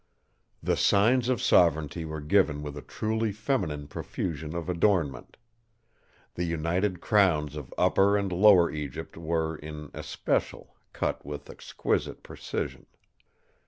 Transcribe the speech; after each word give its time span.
"The 0.63 0.77
signs 0.77 1.29
of 1.29 1.43
sovereignty 1.43 2.05
were 2.05 2.21
given 2.21 2.63
with 2.63 2.75
a 2.75 2.81
truly 2.81 3.31
feminine 3.31 3.85
profusion 3.87 4.55
of 4.55 4.67
adornment. 4.67 5.37
The 6.33 6.43
united 6.43 7.01
Crowns 7.01 7.55
of 7.55 7.71
Upper 7.77 8.17
and 8.17 8.31
Lower 8.31 8.71
Egypt 8.71 9.15
were, 9.15 9.55
in 9.55 9.91
especial, 9.93 10.75
cut 10.91 11.23
with 11.23 11.51
exquisite 11.51 12.23
precision. 12.23 12.87